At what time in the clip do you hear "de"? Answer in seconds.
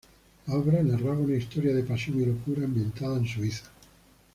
1.75-1.83